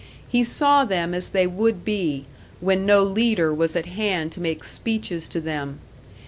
He 0.27 0.43
saw 0.43 0.83
them 0.83 1.13
as 1.13 1.29
they 1.29 1.45
would 1.45 1.85
be, 1.85 2.25
when 2.59 2.87
no 2.87 3.03
leader 3.03 3.53
was 3.53 3.75
at 3.75 3.85
hand 3.85 4.31
to 4.31 4.41
make 4.41 4.63
speeches 4.63 5.27
to 5.29 5.39
them. 5.39 5.77